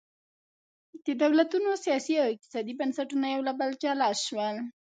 د 1.05 1.07
دولتونو 1.21 1.69
سیاسي 1.85 2.15
او 2.23 2.27
اقتصادي 2.33 2.73
بنسټونه 2.79 3.25
له 3.27 3.31
یو 3.35 3.51
بل 3.59 3.69
جلا 3.83 4.09
شول. 4.25 4.55